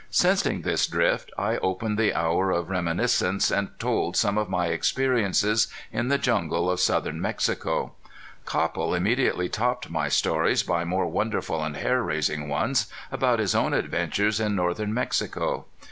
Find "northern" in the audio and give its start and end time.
14.55-14.91